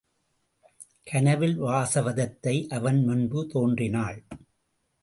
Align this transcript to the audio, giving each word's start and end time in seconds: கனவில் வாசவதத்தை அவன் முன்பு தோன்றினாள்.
கனவில் 1.03 1.61
வாசவதத்தை 1.61 2.55
அவன் 2.69 3.03
முன்பு 3.03 3.47
தோன்றினாள். 3.47 4.19